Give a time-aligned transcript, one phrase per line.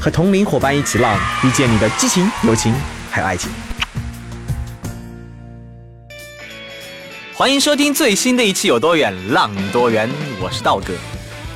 [0.00, 2.74] 和同龄伙伴一起浪，遇见你的激情、友情
[3.10, 3.50] 还有爱情。
[7.34, 10.08] 欢迎收听最新的一期《有多远浪多远》，
[10.40, 10.92] 我是道哥。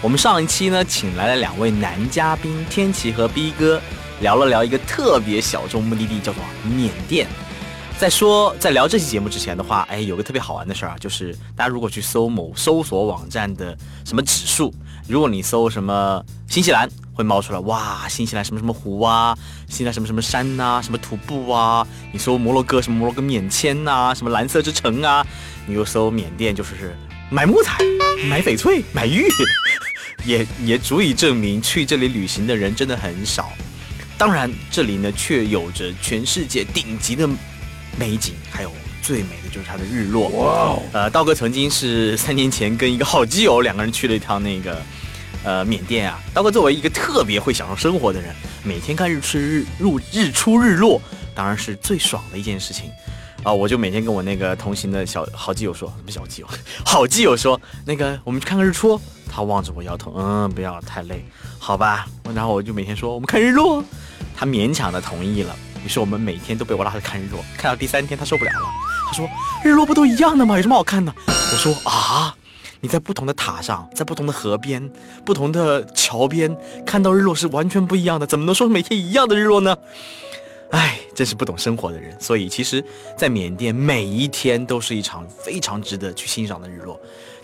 [0.01, 3.81] 我们上一期呢，请来了两位男嘉宾天琪和 B 哥，
[4.21, 7.27] 聊了聊一个特别小众目的地，叫做缅甸。
[7.99, 14.75] 在说在聊这期节目之前的话，哎，有个特别好玩的事儿啊，就是大家如果去搜某搜索网站的什么指数，
[15.09, 19.37] 如果你搜什么新西兰，会冒出来哇，新西兰什么什么湖啊，
[19.69, 25.27] 新西兰什么什么山呐，什么徒步啊，你搜摩洛哥什么摩洛哥免签呐，什么蓝色之城啊，
[25.67, 26.97] 你又搜缅甸就是
[27.31, 27.79] 买木材、
[28.29, 29.27] 买翡翠、买玉，
[30.25, 33.51] 也也足以证明去这里旅行的人真的很少。
[34.17, 37.29] 当然，这里呢却有着全世界顶级的。
[37.99, 40.29] 美景，还有最美的就是它的日落。
[40.29, 40.79] 哇！
[40.93, 44.81] 呃，道哥曾经是三年前跟一个好基友两个人去了一趟那个
[45.45, 46.19] 呃缅甸啊。
[46.33, 51.03] 道哥作为一个特别会享受生活的人，每天看日出日入日出日落，
[51.35, 52.91] 当然是最爽的一件事情
[53.43, 53.53] 啊！
[53.53, 56.49] 我就每天跟我那个同行的小好基友说，什么小基友？
[56.85, 59.01] 好基友说，那个我们去看看日出。
[59.35, 61.25] 他望着我摇头，嗯，不要太累，
[61.59, 62.07] 好吧。
[62.35, 63.83] 然后我就每天说我们看日落，
[64.37, 65.57] 他勉强的同意了。
[65.83, 68.69] 于是我们每天都被我拉着看日落，看到第三天他受不了了，
[69.13, 69.29] 说
[69.63, 70.57] ：“日落不都一样的吗？
[70.57, 72.35] 有什么好看的？”我说：“啊，
[72.81, 74.91] 你在不同的塔上，在不同的河边、
[75.25, 79.77] 不同的桥边看到日落是完全不一样的，怎么能说每天一样的日落呢？”
[80.71, 82.19] 哎，真是不懂生活的人。
[82.19, 82.83] 所以其实，
[83.15, 86.99] 在缅甸每一天都是一场非常值得去欣赏的日落。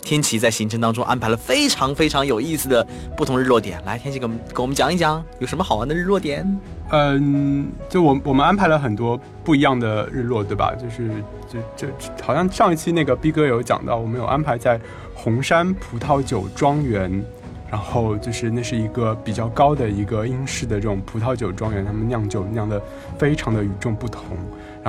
[0.09, 2.83] 天琪在行程当中安排了非常非常有意思的
[3.15, 6.43] 不同日落点，来，天琪给我们给我们讲一讲有什么好玩的日落点。
[6.89, 10.73] 嗯，就我我们安排了很多不一样的日落，对吧？
[10.73, 11.11] 就是
[11.47, 11.93] 就就
[12.23, 14.81] 好像上一期那个 B 哥有讲到，我们有安排在
[15.13, 17.23] 红山葡萄酒庄园，
[17.69, 22.81] 然后就是那是一个比较高的一个英式的这种葡萄酒庄园，他们酿酒酿的
[23.19, 24.23] 非常的与众不同，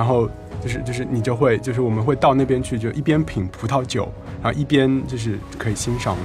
[0.01, 0.27] 然后。
[0.63, 4.07] 就是就是你就会就是我们会到那边去，就一边品葡萄酒，
[4.43, 6.15] 然后一边就是可以欣赏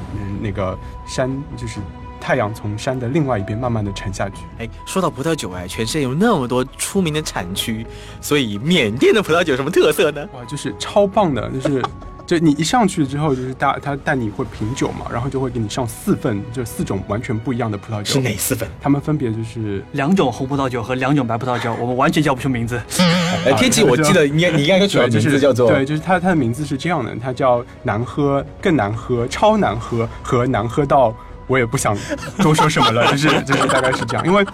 [0.43, 1.81] 那个山，就是
[2.21, 4.43] 太阳从山的另外一边慢慢的沉下去。
[4.59, 7.87] 哎，说到葡萄酒哎，全世界有那么多出名的产区，
[8.21, 10.29] 所以缅甸的葡萄酒有什么特色呢？
[10.35, 11.83] 哇，就是超棒的，就是。
[12.27, 18.15] 就你一上去之后，就是大他带你会品酒嘛，然后就会给你上四份，就四种完全不一样的葡萄酒。
[18.15, 18.69] 是哪四份？
[18.81, 22.81] 他们分别就是两种红葡萄酒和两种白葡萄酒，我们完全叫不出名字。
[23.47, 31.15] 哎，天气我记得你你应该主要名字叫做对，就是它它的名字是这样的，它叫难喝、更难喝、超难喝和难喝到。
[31.49, 31.97] 我也不想
[32.39, 34.45] 多说什么了，就是就是大概是这样，因为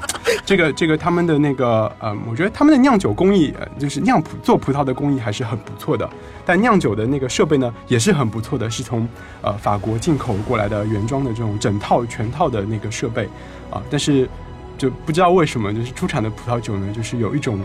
[0.44, 6.08] 这个这个他们的那个呃，我觉得他们的酿酒工艺，就是酿葡做葡萄的工艺还是很不错的，
[6.44, 9.06] 但酿酒的那个设备呢也是很不错的，是从
[9.40, 13.28] 呃法国进口过来的原装的这种整套全套的那个设备
[13.70, 14.28] 啊，但是
[14.76, 17.60] 就不知道为什么，就是出产的葡萄酒呢，就是有一种。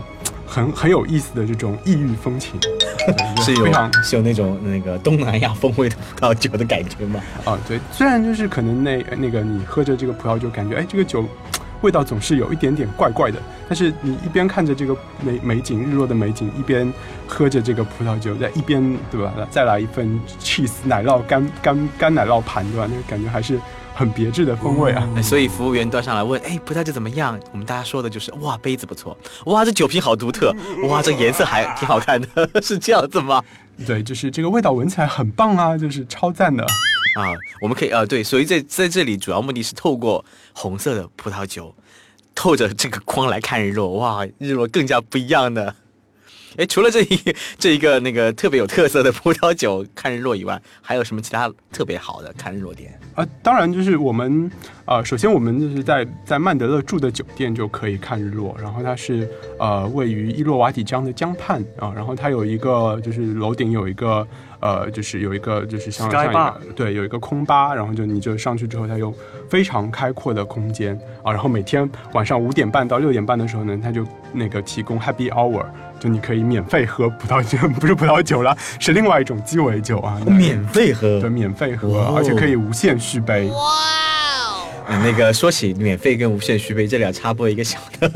[0.50, 2.58] 很很有意思的这种异域风情，
[3.44, 3.66] 是有
[4.02, 7.20] 是有那种那个东南亚风味的葡萄酒的感觉吗？
[7.44, 11.22] 啊，对，虽然就是可能那那个你喝着这个葡萄酒，感觉哎，这个酒
[11.80, 16.92] 味道总是有一点点怪怪的，但是你一边看着这个美美景日落的美景，一边
[17.26, 19.32] 喝着这个葡萄酒，在一边对吧？
[19.50, 22.86] 再来一份 cheese 奶酪干干干奶酪盘对吧？
[22.90, 23.58] 那个感觉还是。
[23.94, 25.04] 很别致的风味啊！
[25.20, 30.54] 所以服务员端上来问：“哎，葡萄酒怎么样？”我们大家说的就是：“哇，杯子不错，哇，这酒瓶好独特，
[30.88, 33.42] 哇，这颜色还挺好看的，是这样子吗？”
[33.84, 36.64] 对，就是这个味道闻起来很棒啊，就是超赞的
[37.18, 37.34] 啊！
[37.60, 41.74] 我们可以呃，对，所以在在这里主要目的是透过红色的葡萄酒，
[42.32, 45.74] 透着这个光来看日落，哇，日落更加不一样的。
[46.56, 47.20] 哎，除了这一
[47.58, 52.98] 这一个那个特别有特色的葡萄酒看日落以外，还有什么其他特别好的看日落点？
[53.14, 54.50] 啊，当然就是我们
[54.84, 59.28] 啊，首先我们就是在在曼德勒住的酒店就可以看日落，然后它是
[59.58, 64.26] 呃位于伊洛瓦底江的江畔啊，然后它有一个就是楼顶有一个
[64.60, 69.14] 呃就是有一个就是像像一个对有一个空吧，然后就你就上去之后，它有
[69.48, 75.64] 非常开阔的空间啊，然后每天晚上五点半到六点半的时候呢，它就那个提供 Happy Hour。
[76.00, 80.16] 就你可以免费喝葡萄酒，不是葡萄酒了，是另外一种鸡尾酒啊。
[80.26, 83.48] 免费喝，对，免费喝，而且可以无限续杯。
[83.48, 84.07] 哇！
[84.90, 88.10] 嗯，那个说起免费跟无限续杯，这里要插播一个小的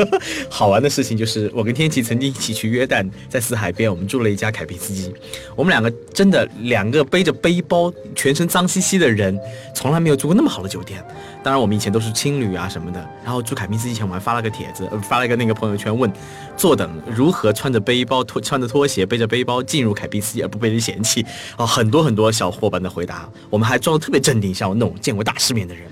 [0.49, 5.13] 好玩的事情，就是我跟天琪曾经一起去约旦，在死海边，我们住了一家凯宾斯基，
[5.55, 9.39] 我们两个真的两个背着背包、全身脏兮兮的人，
[9.75, 11.05] 从来没有住过那么好的酒店。
[11.45, 13.07] 当然，我们以前都是青旅啊什么的。
[13.23, 16.11] 然后住凯宾斯基前，我还发了个帖子，呃，发了一个那个朋友圈，问
[16.57, 21.23] 坐等如何穿着背包、拖穿着拖鞋、背着背包进入凯宾斯基而不被人嫌弃。
[21.59, 25.85] 哦，很多很多小伙伴的回答，我们还装的特别镇定，像我那种见过大世面的人。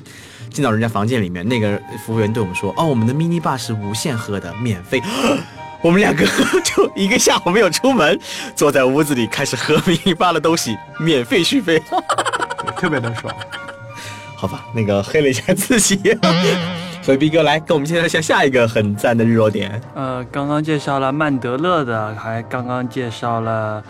[0.50, 5.00] 进到人家房间里面，那个服务员对我们说：“哦，我们的 mini bar 是无限喝的，免费。”
[5.82, 6.26] 我们两个
[6.62, 8.20] 就一个下午没有出门，
[8.54, 11.82] 坐在屋子里开始喝 mini bar 的东西，免费续费，
[12.76, 13.34] 特别的爽。
[14.36, 15.98] 好吧，那个黑了一下自己。
[17.02, 19.80] 所以 B 哥来跟我们介绍一下下一个很赞的日落点。
[19.94, 23.82] 呃，刚刚介绍了曼德勒的，还刚刚介绍了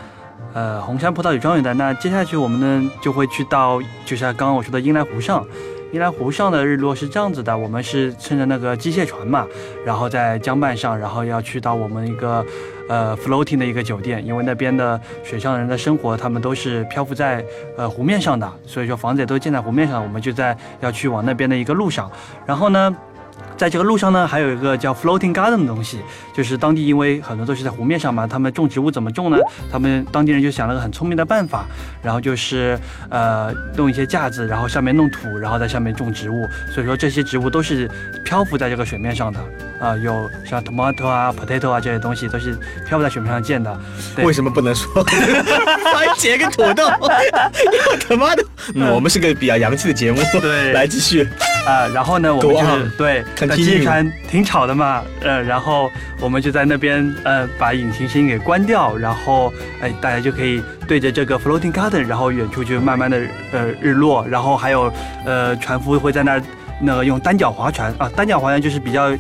[0.53, 1.75] 呃红山葡萄酒庄园的。
[1.75, 5.45] 那接下去我们呢就会去到，就像刚刚我说的英莱湖上。
[5.93, 9.47] 英莱湖上的日落是这样子的，我们是乘着那个机械船嘛，
[9.85, 12.45] 然后在江畔上，然后要去到我们一个
[12.89, 17.45] 呃 floating 的一个酒店，因为那边的水上人的生活，他们都是漂浮在
[17.77, 22.11] 呃湖面上的，所以说房子也都建在湖面上，我们就在要去往那边的一个路上，
[22.47, 22.97] 然后呢。
[23.57, 26.01] 在这个路上呢，还有一个叫 floating garden 的东西，
[26.35, 29.37] 就是当地因为很多都是在湖面上嘛，他们种植物怎么种呢？
[29.71, 31.67] 他们当地人就想了个很聪明的办法，
[32.03, 32.79] 然后就是
[33.11, 36.47] 呃弄一些架子，然后上面弄土，然后在上面种植物。
[36.73, 37.91] 所以说这些植物都是
[38.25, 39.39] 漂浮在这个水面上的
[39.81, 42.59] 啊，有像 tomato 啊、potato 啊这些东西都是
[42.89, 43.79] 漂浮在水面上建的。
[44.23, 46.89] 为什么不能说 番茄跟土豆？
[48.09, 48.45] tomato，
[48.75, 50.21] 嗯，我们是个比较洋气的节目。
[50.41, 51.29] 对， 来继续
[51.71, 53.25] 啊，然后呢，我们就是对。
[53.55, 55.89] 机械船挺吵的嘛，呃，然后
[56.21, 63.21] 我们就在那边，呃，把引擎声音给关掉，然后，哎，大家就可以对着这个 floating garden，然后远处就慢慢的，
[63.53, 64.93] 呃，日落，然后还有，
[65.25, 66.43] 呃，船夫会在那儿，
[66.81, 69.17] 那个用单脚划船啊，单脚划船就是比较，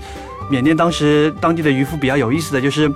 [0.50, 2.90] 缅甸当时当地的渔夫比较有意思的就是，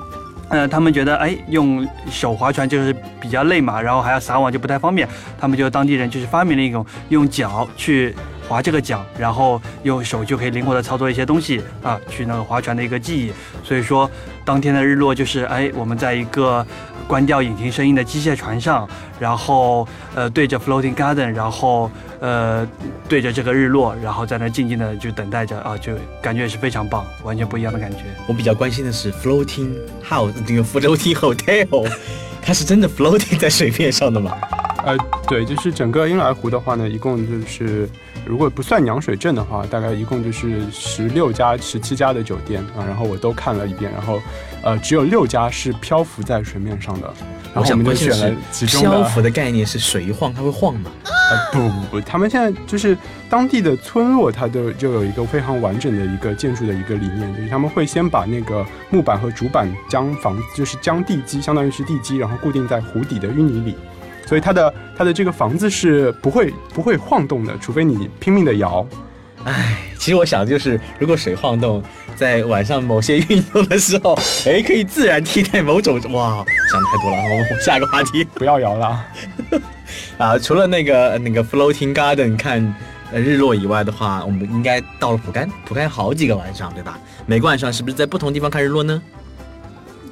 [0.48, 5.08] 呃，他们觉得，哎，用手划船就是比较累嘛，然后还要撒网就不太方便，
[5.38, 8.12] 他们就当地人就是发明了一种用脚去。
[8.49, 13.32] 划这个桨，然后用手就可以灵活的操作一些东西啊，去那个划船的一个记忆。
[13.62, 14.11] 所以说，
[14.44, 16.67] 当天的日落就是，哎，我们在一个
[17.06, 18.88] 关掉引擎声音的机械船上，
[19.19, 22.67] 然后呃对着 floating garden，然后呃
[23.08, 28.05] 对着这个日落，然后在那静静的就等待着啊，就感觉也是非常棒，完全不一样的感觉。
[28.26, 29.70] 我比较关心的是 floating
[30.06, 31.90] house 这个 floating hotel，
[32.43, 34.37] 它是真的 floating 在水面上的吗？
[34.85, 34.94] 呃，
[35.26, 37.88] 对，就是整个婴儿湖的话呢，一共就是。
[38.26, 44.21] 如果不算娘水镇的话，大概一共就是十六家、十七家的酒店啊，然后我都看了一遍，然后，
[44.62, 47.12] 呃，只有六家是漂浮在水面上的。
[47.55, 48.91] 然后我们就选了其中的。
[48.91, 50.91] 漂浮的概念是水一晃它会晃吗？
[51.05, 52.97] 呃，不不不，他们现在就是
[53.31, 63.76] 当地的村落，它的就有一个非常完整的一个建筑的一个理念，就是他们会先把那个木板和竹板将房就是将地基，相当于是地基，然后固定在湖底的淤泥里。
[64.26, 68.87] 所以它的它的这个房子是不会不会晃动的，除非你拼命的摇。
[69.44, 71.82] 唉，其实我想就是，如果水晃动，
[72.17, 74.15] 在晚上某些运动的时候，
[74.47, 77.23] 哎，可以自然替代某种哇，想太多了。
[77.23, 79.05] 我们下一个话题， 不要摇了。
[80.17, 82.75] 啊，除了那个那个 floating garden 看
[83.12, 86.99] 日落以外的话，我们应该到了蒲甘，蒲甘好几个晚上，对吧？
[87.26, 89.02] 每个晚上是不是在不同地方看日落呢？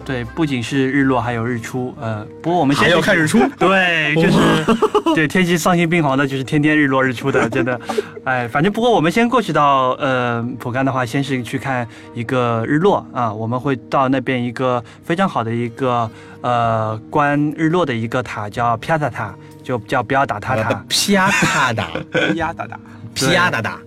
[0.04, 1.94] 对，不仅是日落，还有日出。
[2.00, 3.38] 呃，不过我们还要看日出。
[3.58, 4.38] 对，就是
[5.14, 7.80] 对天气丧心病狂的，就是天天日落日出的， 真的。
[8.24, 13.32] 哎，反正不过我们先过去到呃蒲甘的话，先是去看一个日落啊。
[13.32, 20.84] 我们会到那边一个非常好的一个呃观日落的一个塔，叫皮亚塔塔，就叫不要打塔塔。
[20.88, 22.78] 皮亚塔塔，皮亚塔塔，
[23.14, 23.78] 皮亚塔塔。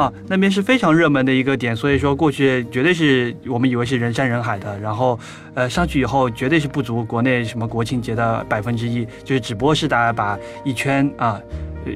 [0.00, 4.78] 啊，那边是非常热门的一个点，所以说过去绝对是我们以为是人山人海的。
[4.80, 5.18] 然后，
[5.52, 11.38] 呃，上去以后绝对是不足国内什么国庆节的百分之一，就是只不过是大家把一圈啊，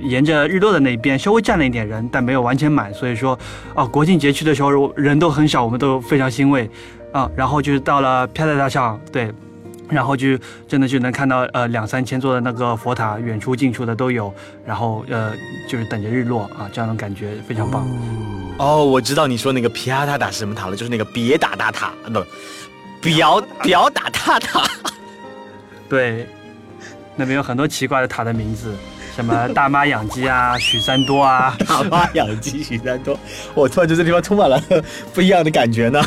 [0.02, 2.92] 沿着日落的那边稍微站了一点人，但没有完全满。
[2.92, 3.38] 所以说，
[3.74, 6.68] 啊，国庆节去的时候人都很少，我们都非常欣慰。
[7.12, 9.32] 啊，然后就是到了飘在大上，对。
[9.88, 14.32] 然后就真的就能看到呃两三千座的那个佛塔，远处近处的都有。
[14.66, 15.32] 然后呃
[15.68, 17.86] 就是等着日落啊，这样的感觉非常棒。
[18.58, 22.22] 哦，我知道你说那个皮亚塔塔是什么塔了，就是那个别打大塔，不，
[23.02, 24.62] 表表打大塔。
[25.88, 26.26] 对，
[27.16, 28.74] 那边有很多奇怪的塔的名字，
[29.14, 31.56] 什么大妈养鸡啊， 许三多啊。
[31.68, 33.18] 大妈养鸡，许三多，
[33.54, 34.58] 我突然觉得这地方充满了
[35.12, 36.02] 不一样的感觉呢。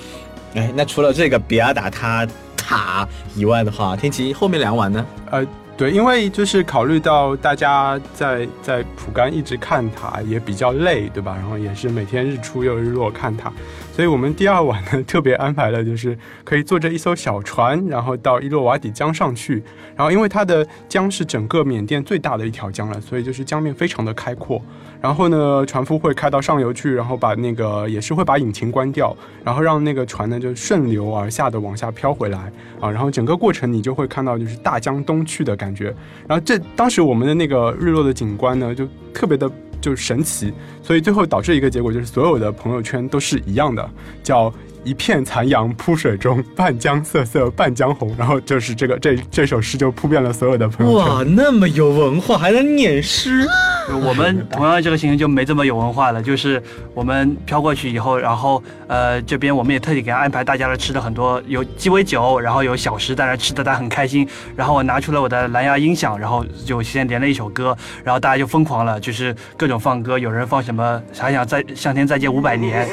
[0.56, 2.26] 哎，那除了这个比亚达塔。
[2.72, 5.04] 塔以外的话，天琪后面两晚呢？
[5.30, 11.34] 呃，对，因为就是考虑到大家在在蒲甘一直看塔也比较累，对吧？
[11.36, 13.52] 然后也是每天日出又日落看塔，
[13.92, 19.62] 所以我们第二晚呢 特别安排了，就是可以坐着一艘小船，然后到伊洛瓦底江上去。
[19.94, 24.62] 然后因为它的江是整个缅甸最大的一条江了，所以就是江面非常的开阔。
[25.02, 32.88] 然后呢，船夫会开到上游去，然后把那个也是会把引擎关掉，然后让那个船呢就顺流而下的往下飘回来啊。
[32.88, 35.94] 然后整个过程你就会看到就是大江东去的感觉。
[36.28, 43.90] 然后这当时我们的那个日落的景观呢就特别的就神奇，所以最后导致一个结果就是所有的朋友圈都是一样的，
[44.22, 44.54] 叫。
[44.84, 48.14] 一片残阳铺水中，半江瑟瑟半江红。
[48.18, 51.08] 然后就是这个这这首诗就铺遍了所有的朋友圈。
[51.08, 53.46] 哇，那么有文化，还能念诗。
[54.04, 56.62] 我们同样这个行程就没这么有文化了，就是
[56.94, 64.26] 我们飘过去以后，然后呃这边我们也特地给他安排大家的吃的很多，有鸡尾酒，然后有小食，大家吃的大家很开心。
[64.56, 72.88] 然后我拿出了我的蓝牙音响，然后就先连了一首歌，然后大家就疯狂了，就是各种放歌，有人放什么还想再向天再借五百年，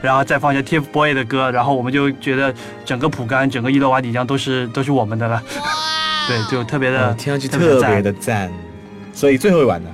[0.00, 0.37] 然后再。
[0.38, 2.54] 放一下 TFBOY 的歌，然后我们就觉得
[2.84, 5.42] 整个浦甘、整个伊洛瓦底江都是都是我们的了。
[6.28, 8.50] 对，就特别的，听上去特别的赞。
[9.12, 9.90] 所以最后一晚呢？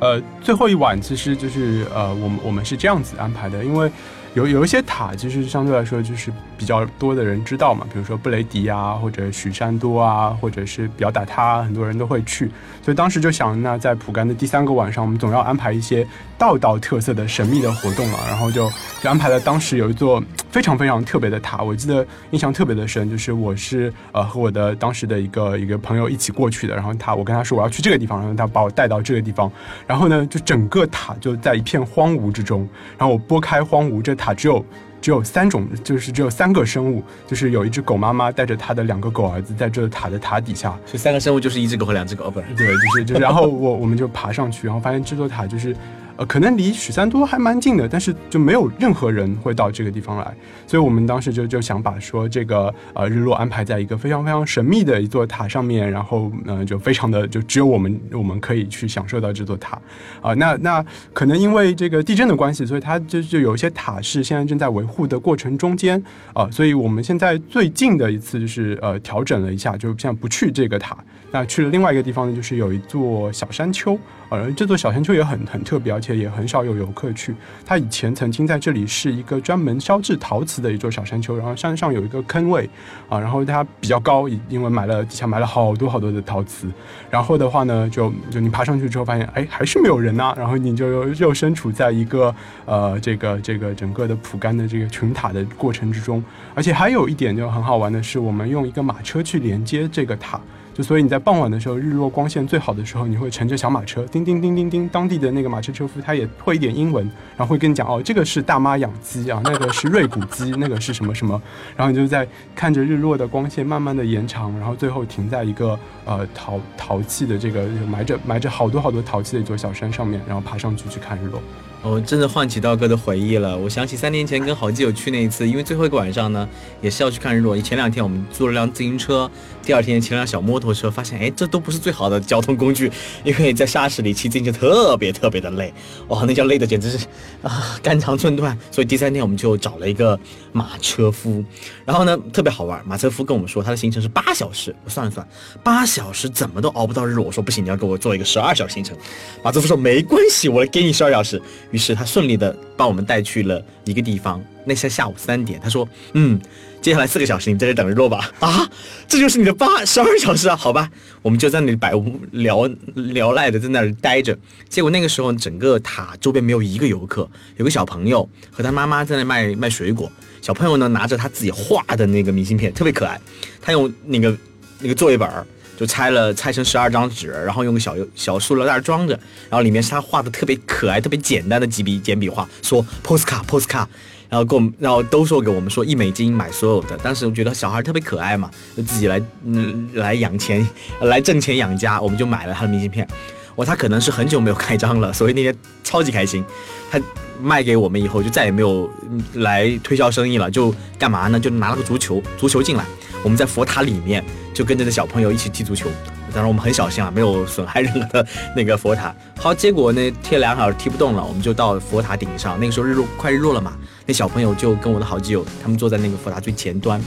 [0.00, 3.90] 呃，最后一晚其实就是呃，我们我们是这样子安排的，因为
[4.34, 12.50] 有有一些塔，其实相对来说就是比较多的人知道嘛，比如说布雷迪啊，或者许山多啊，或者是表打他，很多人都会去。
[12.82, 16.06] 所以当时就想，那在蒲甘的第三个晚上，我们总要安排一些。
[16.38, 18.70] 道道特色的神秘的活动了，然后就
[19.02, 19.40] 就安排了。
[19.40, 26.76] 当时有一座非常非常特别的塔，我记得印象特别的深，就是我是呃和我的当时的一个一个朋友一起过去的。
[26.76, 29.50] 然后他我跟他说我要去这个地方，然后他把我带到这个地方。
[29.84, 32.60] 然后呢，就整个塔就在一片荒芜之中。
[32.96, 34.64] 然后我拨开荒芜，这塔只有
[35.00, 40.78] 只有三种，就是只有三个生物，就是有一只狗妈妈带着它的两个狗儿子在这塔的塔底下。
[40.86, 43.20] 这三个生物就是一只狗和两只狗，不对，就是就是。
[43.20, 45.74] 然后我我们就爬上去，然后发现这座塔就是。
[46.18, 50.34] 呃，可能离许三多还蛮近的，但是就没有任何人会到这个地方来，
[50.66, 59.80] 所以我们当时就就想把说这个呃日落安排在一个非常非常神秘的一座塔上面，然后嗯就非常的就只有我们我们可以去享受到这座塔，
[60.20, 70.98] 啊那那可能因为这个地震的关系，所以它就就有一些塔是现在正在维护的过程中间啊，所以我们现在最近的一次就是呃调整了一下，就现在不去这个塔，
[71.30, 73.96] 那去了另外一个地方呢，就是有一座小山丘。
[74.30, 77.34] 呃，这座小山丘也很很特别，而且也很少有游客去。
[77.64, 82.68] 它以前曾经在这里是一个专门烧制陶瓷的一座小山丘，然后山上有一个坑位
[83.08, 86.68] 啊，然后它比较高，因为埋了底下埋了好多好多的陶瓷。
[87.10, 90.34] 然后的话呢，就就你爬上去之后发现，哎，还是没有人呐。
[90.36, 92.34] 然后你就又身处在一个
[92.66, 96.22] 呃这个这个整个的蒲甘的这个群塔的过程之中。
[96.54, 100.38] 而且还有一点就很好玩的是，我们用一个马车去连接这个塔。
[100.78, 107.04] 就所以你在傍晚的时候，日落光线最好的时候，你会乘着小马车，叮叮叮叮叮，当地的那个马车车夫他也会一点英文，
[107.36, 111.42] 然后会跟你讲哦，这个是大妈养鸡啊，那个是瑞骨鸡，那个是什么什么，
[111.76, 121.42] 然后你就在看着日落的光线慢慢的延长，然后最后停在一个呃陶陶器的这个埋着埋着好多好多陶器的一座小山上面，然后爬上去去看日落。
[121.80, 123.56] 哦，真的唤起道哥的回忆了。
[123.56, 126.46] 我想起三年前跟好基友去那一次，因为最后一个晚上呢，
[126.82, 127.56] 也是要去看日落。
[127.58, 129.30] 前两天我们租了辆自行车，
[129.62, 132.90] 第二天骑辆小摩托车，发现哎，这都不是最好的交通工具，
[133.22, 135.72] 因为在沙石里骑自行车特别特别的累，
[136.08, 137.06] 哇，那叫累的简直是
[137.42, 138.58] 啊肝肠寸断。
[138.72, 140.18] 所以第三天我们就找了一个
[140.52, 141.44] 马车夫，
[141.84, 145.26] 然后呢特别好玩，马车夫跟我们说他的行程是八小时，我算了算，
[145.62, 147.24] 八小时怎么都熬不到日落。
[147.24, 148.96] 我说不行，你要给我做一个十二小时行程。
[149.44, 151.40] 马车夫说没关系，我给你十二小时。
[151.70, 155.60] 于是他顺利的把我们带去了一个地方，那天下午三点。
[155.62, 156.40] 他说：“嗯，
[156.80, 158.30] 接下来四个小时你在这等日落吧。
[158.40, 158.68] ”啊，
[159.06, 160.56] 这就是你的八十二小时啊？
[160.56, 164.36] 好吧，我们就在那里百无聊聊赖的在那儿待着。
[164.68, 170.10] 结果那个时候整个塔周边没有一个游客，有个小朋友和他妈妈在那卖卖水果。
[170.40, 173.20] 小朋友呢拿着他自己画的那个明信片，特别可爱。
[173.60, 174.34] 他用那个
[174.78, 175.46] 那个作业本儿。
[175.78, 179.14] 就拆了，拆成十二张纸，然后用个小小塑料袋装着，
[179.48, 183.86] 然后里面是他画的特别可爱、特别简单的几笔简笔画，说 postcard，postcard，
[184.28, 186.96] 然后给我们，然后都说给我们说一美金买所有的。
[186.98, 190.68] 当时我觉得小孩特别可爱嘛，就自己来嗯来养钱，
[191.02, 193.06] 来挣钱养家，我们就买了他的明信片。
[193.54, 195.54] 哇，他可能是很久没有开张了，所以那天
[195.84, 196.44] 超级开心。
[196.90, 197.00] 他
[197.40, 198.90] 卖给我们以后就再也没有
[199.34, 201.38] 来推销生意了，就干嘛呢？
[201.38, 202.84] 就拿了个足球，足球进来。
[203.22, 205.88] 我们在佛塔里面就跟着那小朋友一起踢足球，
[206.32, 209.14] 当然我们很小心啊，没有损害任何的那个佛塔。
[209.36, 212.58] 好，结果呢贴两小时踢不动了，我们就到佛塔顶上。
[212.60, 217.00] 那个时候日落快日落了嘛，那小朋友就跟我的好基友他们坐在那个佛塔最前端。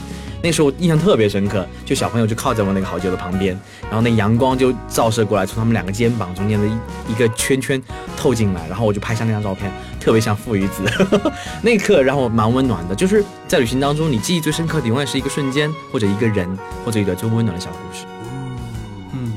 [0.44, 7.80] 那时候印象特别深刻，就小朋友就靠在我那个好基友的旁边，然后那阳光就照射过来，从他们两个肩膀中间的一一个圈圈
[8.16, 9.70] 透进来，然后我就拍下那张照片，
[10.02, 10.82] 特别像父与子。
[11.62, 16.48] 那一刻让我蛮温暖的，就是在旅行当中，你记忆最深刻的永远是一个瞬间，或者一个人，
[16.84, 18.04] 或者一个最温暖的小故事。
[19.12, 19.32] 嗯，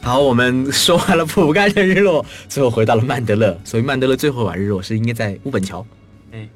[0.00, 5.84] 好，我们说完了普甘的日落，最后回到了曼德勒，所以曼德勒最后一晚日落是应该在乌本桥。
[6.32, 6.48] 哎，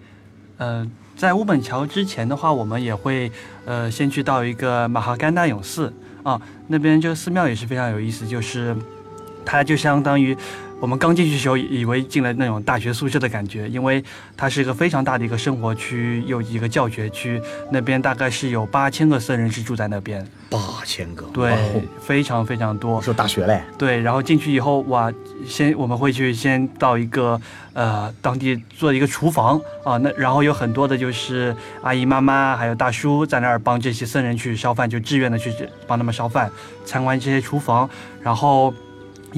[0.57, 0.91] 嗯。
[1.19, 3.29] 在乌本桥之前的话，我们也会，
[3.65, 5.93] 呃，先去到一个马哈甘纳永寺
[6.23, 8.77] 啊，那边这个寺庙也是非常有意思，就是
[9.45, 10.37] 它就相当于。
[10.81, 14.03] 我们刚进去的时候，以为进了那种大学宿舍的感觉，因为
[14.37, 17.41] 它是一个非常大的一个生活区，又一个教学区，
[17.73, 20.25] 那边大概是有八千个僧人是住在那边。
[20.49, 21.53] 八千个，对，
[22.01, 23.03] 非常非常多。
[23.03, 23.61] 说大学嘞？
[23.77, 25.13] 对，然后进去以后，哇，
[25.45, 27.39] 先我们会去先到一个
[27.73, 35.53] 呃当地做一个厨房啊，那然后有很多的就是阿姨妈妈还有大叔在那儿帮这些僧人去烧饭，就志愿的去
[35.89, 36.49] 帮他们烧饭，
[36.85, 37.91] 参观这些厨房，
[38.23, 38.73] 然后。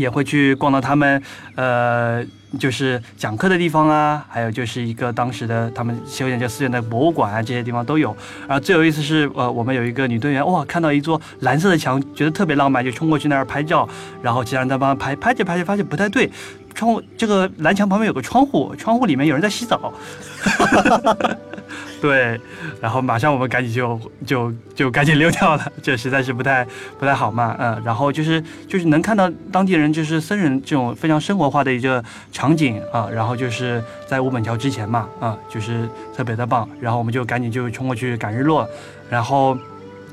[0.01, 1.23] 也会去逛到他们，
[1.55, 2.25] 呃，
[2.59, 8.17] 就是讲课的地方啊，还有就是一个当时的他们修建这寺院的博物馆啊，这些地方都有。
[8.49, 13.89] 然后最有意思是，呃，我们有一个女队员，哇，看到一座蓝色的墙，觉得特别浪漫，就冲过去那儿拍照。
[14.23, 16.31] 然后其他人在帮她拍，拍着拍着发现不太对，
[16.75, 19.93] 窗户这个蓝墙旁边有个窗户，窗户里面有人在洗澡。
[22.01, 22.41] 对，
[22.81, 26.67] 然后马上我们赶紧就就就赶紧溜掉了，这实在是不太
[26.99, 38.69] 不太好嘛，嗯，然后就是就是能看到当地人就是僧人这种非常生活化的一个场景啊，然后就是在五本桥之前嘛，啊，就是特别的棒，然后我们就赶紧就冲过去赶日落，
[39.09, 39.57] 然后。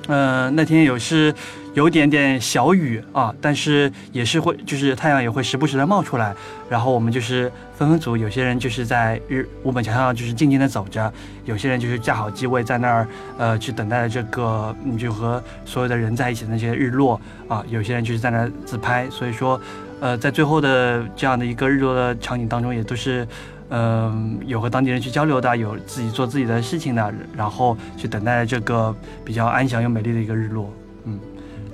[0.09, 1.33] 嗯，那天有是
[1.77, 6.33] 有点点小雨啊，但是也是会，就是太阳也会时不时的冒出来。
[6.67, 11.13] 然后我们就是分分组，有些人就是在日五本桥上就是静静的走着，
[11.45, 13.07] 有些人就是架好机位在那儿，
[13.37, 17.63] 呃，去等待这个，就和所有的人在一起的那些日落啊。
[17.69, 19.07] 有些人就是在那儿自拍。
[19.11, 19.61] 所以说，
[19.99, 23.27] 呃，在最后的这样的一个日落的场景当中，也都是。
[23.69, 30.73] 嗯，有和当地人去交流的，有自己做自己的事情的，然后去等待这个比较安详又美丽的一个日落。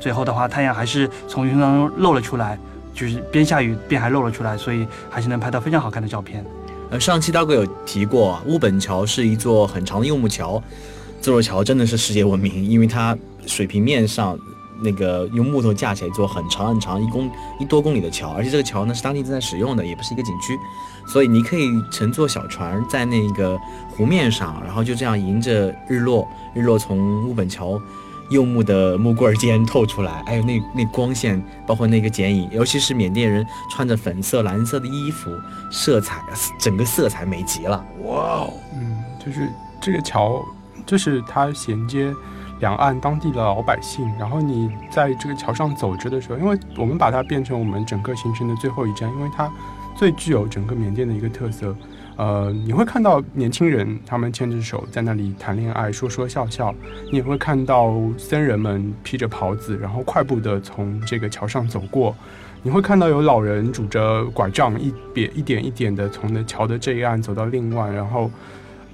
[0.03, 2.59] 最后的话，太阳还是从云当中露了出来，
[2.93, 6.43] 就是边下雨边还露了出来，所以还是能拍到非常好看的照片。
[6.89, 10.61] 呃，上期大哥有提过，乌本桥是一座很长的柚木桥，
[11.21, 14.37] 这座桥真的是世界闻名，因为它水平面上。
[14.81, 20.59] 那个用木头架起来一座很长很长一公一多公里的桥，而且这个桥呢是当地正在使用的，也不是一个景区，
[21.07, 23.57] 所以你可以乘坐小船在那个
[23.95, 27.79] 湖面上，然后就这样迎着日落，日落从木本桥
[28.29, 35.31] 柚木的木棍间透出来，还有那那光线，包括那个剪影，尤其是缅甸人穿着粉色蓝色的衣服，
[35.71, 36.21] 色彩
[36.59, 37.85] 整个色彩美极了。
[38.03, 39.49] 哇哦，嗯，就是
[39.81, 40.43] 这个桥，
[40.85, 42.13] 就是它衔接。
[42.59, 49.51] 两岸当地的老百姓，然后你在这个桥上走着的时候，因为我们把它变成我们整个行程的最后一站，因为它
[49.97, 51.75] 最具有整个缅甸的一个特色。
[52.15, 56.73] 呃，你会看到年轻人他们牵着手在那里谈恋爱，说说笑笑；
[57.11, 62.13] 你也会看到僧人们披着袍子，然后快步的从这个桥上走过；
[62.61, 68.29] 你会看到有老人拄着拐杖，一别一点一点的从那桥的这一岸走到另外，然后。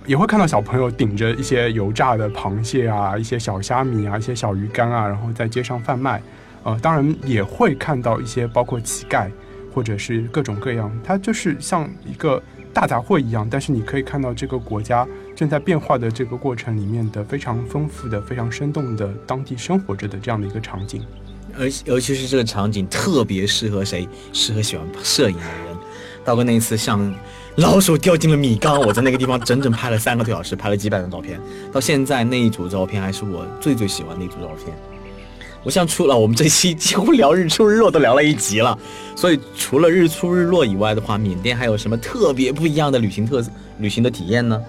[0.06, 6.20] 也会看到小朋友顶着一些油炸的螃蟹啊，一些小虾米啊，一些小鱼干啊，然后在街上贩卖。
[6.64, 9.30] 呃，当然也会看到一些包括乞丐
[9.72, 12.42] 或者是各种各样，它就是像一个
[12.80, 13.46] 大杂烩一样。
[13.50, 21.06] 但是你可以看到这个国家正在变化的这个过程里面的非常丰富的、非常生动的当地生活着的这样的一个场景。
[21.58, 24.08] 而尤其是这个场景特别适合谁？
[24.32, 25.78] 适合喜欢摄影的人。
[26.24, 27.14] 道哥那一次像。
[27.56, 31.38] 老鼠掉进了米缸，我在那个地方整整拍了三个多小时，拍了几百张照片。
[31.74, 34.74] 到现在那一组照片还是我最最喜欢的一组照片。
[35.64, 38.78] 我想除了我们这期几乎聊日出日落都聊了一集了，
[39.16, 43.44] 所以除了日出日落以外的话，缅甸还有什么特别不一样的旅行特
[43.78, 44.62] 旅行的体验呢？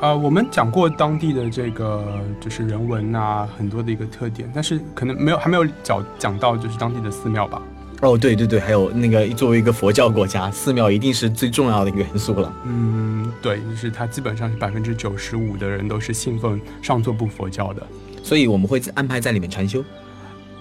[0.00, 2.02] 呃，我们讲过当地的这个
[2.40, 7.60] 就是人文啊，很多的一个特点，但是可能没有还没有讲讲到就是当地的寺庙吧。
[8.00, 12.50] 哦，对对对，还有那个作为一个佛教国家，寺庙一定是最重要的一个元素了。
[12.64, 17.86] 嗯，对，就是它基本上是百分之九十五的人都是信奉上座部佛教的，
[18.22, 19.82] 所以我们会安排在里面禅修。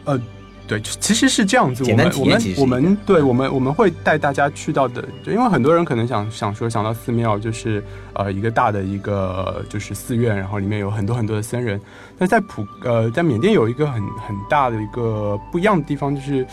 [0.05, 0.19] 呃，
[0.67, 1.83] 对，其实是这样子。
[1.83, 11.79] 我们我们我们对我们我们会带大家去到的，就因为很多人可能想想说想到寺庙就是呃一个大的一个就是寺院，然后里面有很多很多的僧人。
[12.17, 16.45] 但在普呃在缅甸有一个很很大的一个不一样的地方，就是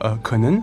[0.00, 0.54] 呃可能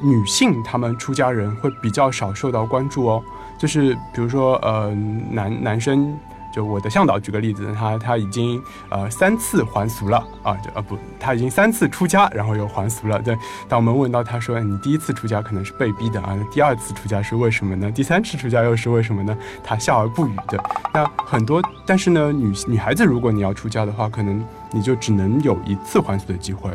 [0.00, 3.22] 女性她们出家人会比较少受到关注哦。
[3.58, 4.94] 就是比如说呃
[5.30, 6.16] 男男生。
[6.52, 13.20] 就我的向导举个例子，他他已经呃三次还俗了啊，就啊不，他已经三次出家，然后又还俗了。
[13.20, 13.36] 对，
[13.68, 17.90] 当我们问到他说你第一次出家可能是被逼的啊，第二次出家是为什么呢？
[17.90, 19.36] 第三次出家又是为什么呢？
[19.62, 20.36] 他笑而不语。
[20.48, 20.58] 对，
[20.92, 26.70] 那很多，但是呢，女女孩子如果你要出家的话，可能你就只能有一次还俗的机会。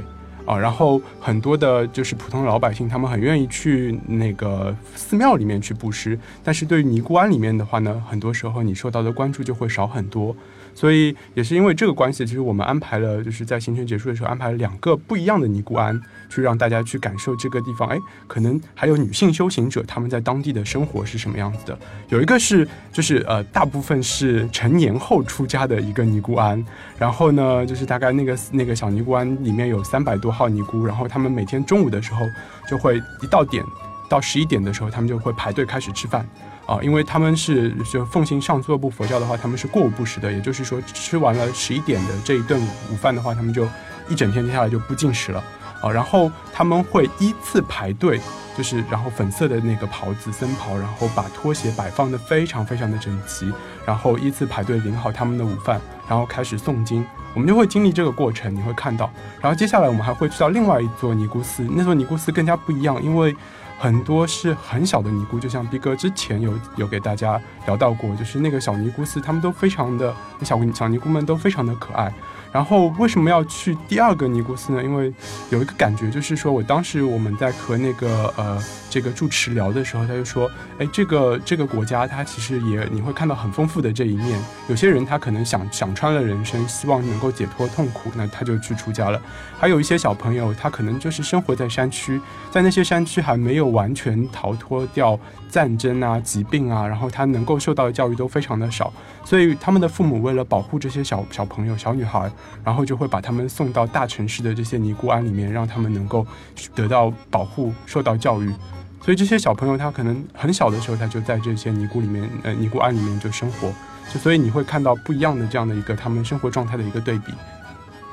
[0.46, 10.36] 啊，然后很多的，就是普通老百姓，他们很愿意去那个寺庙里面去布施，但是对于尼姑庵里面的话呢，很多时候你受到的关注就会少很多。
[10.76, 17.88] 所以也是因为这个关系，其实我们安排了，就是在行程结束的时候安排了两个不一样的尼姑庵，去让大家去感受这个地方。
[17.88, 21.80] 哎，可能还有女性修行者他们在当地的生活是什么样子的。
[22.10, 26.64] 有一个是，就是呃，大部分是成年后出家的一个尼姑庵，
[27.00, 32.28] 然后呢，就是大概那个那个小尼姑庵里面有三百多号尼姑，然后他们每天中午的时候
[32.68, 33.64] 就会一到点
[34.10, 36.28] 到十一点的时候，他们就会排队开始吃饭。
[36.66, 42.60] 啊，因为他们是就奉行上座部佛教的话，他们是过午不食的，也就是说吃完了十一点的这一顿
[42.92, 43.68] 午饭的话，他们就
[44.10, 45.44] 一整天接下来就不进食了。
[45.82, 48.20] 啊，然后他们会依次排队，
[48.58, 53.54] 就是然后粉色的那个袍子僧袍，然后把拖鞋摆放的非常非常的整齐，
[53.86, 57.06] 然后依次排队领好他们的午饭，然后开始诵经。
[57.36, 59.12] 我们就会经历这个过程，你会看到。
[59.40, 63.36] 然后接下来我们还会去到另外一座尼姑寺，那座尼姑寺更加不一样，因为。
[63.78, 72.14] 很多是很小的尼姑，就像逼哥之前有有给大家聊到过，就是那个小尼姑寺，他们都非常的小小尼姑们都非常的可爱。
[72.56, 74.82] 然后为什么要去第二个尼姑寺呢？
[74.82, 75.14] 因为
[75.50, 78.58] 有一个感觉，就是说我当时我们在和那个呃
[78.90, 84.40] 这个住持聊的时候，他就说，哎，这个这个国家它其实也你会看到很丰富的这一面。
[84.70, 89.22] 有些人他可能想想穿了人生，希望能够解脱痛苦，那他就去出家了。
[89.60, 98.94] 还有一些小朋友，他可能就是生活在山区，在那些山区还没有完全逃脱掉战争啊、疾病啊，然后他能够受到的教育都非常的少，
[99.26, 102.32] 所以他们的父母为了保护这些小小朋友、小女孩。
[102.64, 106.26] 然后就会把他们送到大城市的这些尼姑庵里面，让他们能够
[106.74, 108.54] 得到保护、受到教育。
[109.02, 113.72] 所以这些小朋友他可能很小的时候他就在这些尼姑里面，呃，尼姑庵里面就生活。
[114.12, 117.34] 就所以你会看到不一样的这样的一个他们生活状态的一个对比。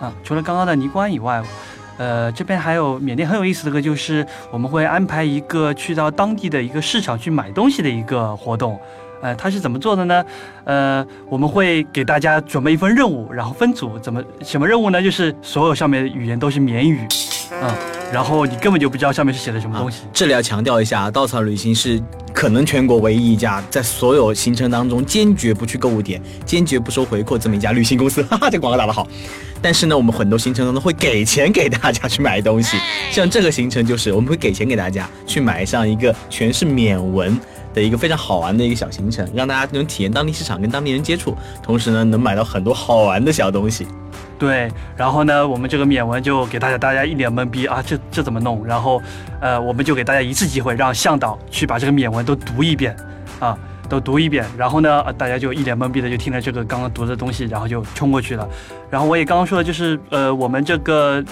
[0.01, 1.43] 啊，除了刚刚的尼姑庵以外，
[1.99, 8.81] 呃，这边还有缅甸很有意思的个，就是我们会安排一个去到当地的一个市场去买东西的一个活动。
[9.23, 10.25] 呃，他是怎么做的呢？
[10.65, 15.01] 呃，我们会给大家准备一份任务，然后分组，怎么什么任务呢？
[15.01, 17.01] 就是所有上面的语言都是缅语，
[17.53, 17.73] 嗯，
[18.13, 20.03] 然后你根本就不知道上面是写的什么东西。
[20.13, 28.25] 这里要强调一下，稻草旅行是可能全国唯一一家在所有行程当中坚决不去购物点、坚决不收回扣这么一家旅行公司。
[28.25, 29.07] 哈 哈，这广告打得好。
[29.61, 32.77] 但是呢，我们很多行程当中会给钱给大家去买东西，
[33.13, 37.39] 像这个行程就是我们会给钱给大家去买上一个全是缅文。
[37.75, 43.87] 的一个非常好玩的一个小行程，让大家能体验当地市场，跟当地人接触，同时呢，能买到很多好玩的小东西。
[44.39, 48.67] 对，然后呢，我们这个缅文就给大家，大家一脸懵逼啊，这这怎么弄？
[48.67, 49.01] 然后，
[49.41, 52.97] 呃，我们就给大家一次机会，让向导去把这个缅文都读一遍，
[53.39, 53.57] 啊。
[53.89, 58.49] 都读一遍，然后呢，大家就一脸懵逼的就听了这个刚刚读的东西，然后就冲过去了。
[58.91, 61.23] 然后我也刚刚说的就是，呃，我们这个，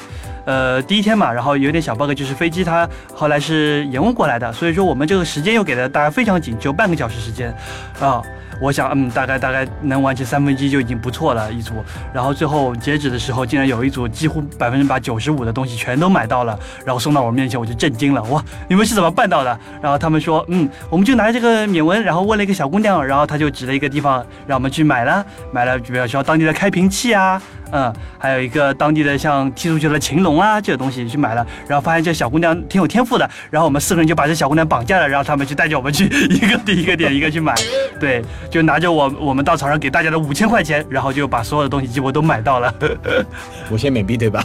[0.45, 7.55] 呃，第一天嘛，然后有点小 bug，就是飞机它后来是延误过来的，所以说我们这个时间又给了大家非常紧，只有半个小时时间，
[8.01, 8.23] 啊。
[8.61, 11.75] 我想，嗯，大概大概能完成三分之一就已经不错了，一组。
[12.13, 18.23] 然后最后截止的时候，竟然有一组几乎百分之百九十五的东西全都买到了，然后送到我面前，我就震惊了。
[18.25, 19.59] 哇，你们是怎么办到的？
[19.81, 27.41] 然后他们说，嗯，我们就拿着这个免文，然后问了一个小姑娘，然后她就指了一个地方，让我们去买了，买了，比如说当地的开瓶器啊。
[27.73, 37.55] 嗯，还有一个当地的像踢足球的擒龙啊，这个东西去买了，然后发现这小姑娘挺有天赋的，然后我们四个人就把这小姑娘绑架了，然后他们就带着我们去一个点一个点一个去买，
[38.01, 42.75] 对，就拿着我我们到场上给大家的五千块钱，然后就把所有的东西几乎都买到了，
[43.71, 44.45] 五千缅币对吧？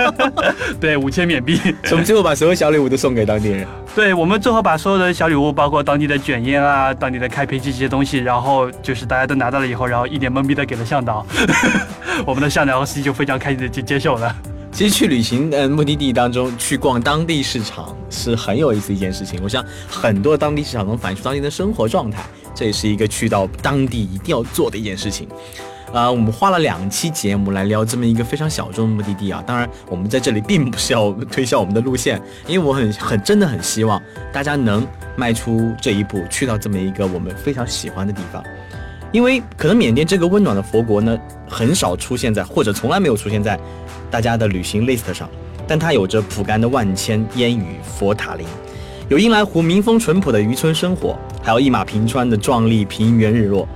[0.80, 3.66] 对，五千缅币，我们最后把所有小礼物都送给当地人。
[3.94, 11.26] 对，我们最后把所有的小礼物，包括当地的卷烟啊、当地的开瓶器这些东西，然后就是大家都拿到了以后，然后一脸懵逼的给了向导。
[12.24, 14.34] 我们的向导司机就非常开心的接接受了。
[14.70, 19.40] 其实去旅行，嗯，目的地当中去逛当地市场是很有意思一件事情。
[19.42, 22.22] 我想很多当地市场能反映出当地的生活状态，
[22.54, 25.26] 这也是一个去到当地一定要做的一件事情。
[25.92, 29.42] 呃，我们花了两期节目来聊这么一个非常小众的目的地啊。
[29.46, 38.44] 当然，我们在这里并不是要推销我们的路线，因为我很很真的很希望大家能迈出这一步，去到这么一个我们非常喜欢的地方。
[39.10, 41.18] 因为可能缅甸这个温暖的佛国呢，
[41.48, 43.58] 很少出现在或者从来没有出现在
[44.10, 45.28] 大家的旅行 list 上，
[45.66, 48.46] 但它有着蒲甘的万千烟雨佛塔林，
[49.08, 53.66] 有英莱湖民风淳朴的渔村生活，还有一马平川的壮丽平原日落。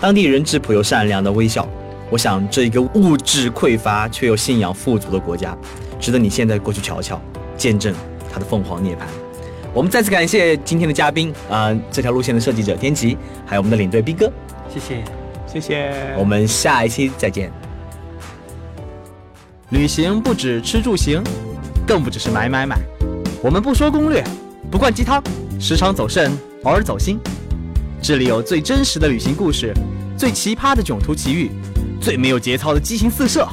[0.00, 1.66] 当地人质朴又善良的微笑，
[2.10, 5.56] 我想这一个物质匮乏却又信仰富足的国家，
[5.98, 7.18] 值得你现在过去瞧瞧，
[7.56, 7.94] 见证
[8.30, 8.98] 它的凤凰涅槃。
[9.72, 13.16] 我们再次感谢今天的嘉宾啊，这条路线的设计者天琪，
[13.46, 14.30] 还有我们的领队逼哥。
[14.74, 15.04] 谢谢，
[15.46, 17.48] 谢谢，我们下一期再见。
[19.70, 21.22] 旅行不止吃住行，
[21.86, 22.76] 更不只是买买买。
[23.40, 24.24] 我们不说攻略，
[24.72, 25.22] 不灌鸡汤，
[25.60, 27.20] 时常走肾，偶尔走心。
[28.02, 29.72] 这里有最真实的旅行故事，
[30.16, 31.52] 最奇葩的囧途奇遇，
[32.00, 33.46] 最没有节操的激情四射。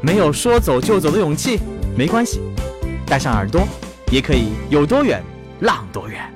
[0.00, 1.60] 没有说走就走的勇气，
[1.94, 2.40] 没关系，
[3.04, 3.68] 带上耳朵，
[4.10, 5.22] 也可以有多远
[5.60, 6.35] 浪多远。